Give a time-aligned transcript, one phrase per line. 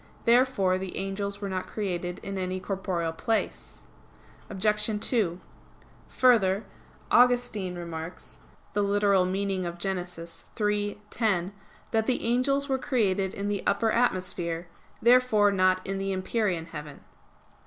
[0.25, 3.83] Therefore the angels were not created in any corporeal place.
[4.49, 4.99] Obj.
[4.99, 5.39] 2:
[6.09, 6.63] Further,
[7.11, 8.39] Augustine remarks
[8.73, 8.83] (Gen.
[8.83, 10.47] ad lit.
[10.63, 11.53] iii, 10),
[11.91, 14.67] that the angels were created in the upper atmosphere:
[15.03, 17.01] therefore not in the empyrean heaven.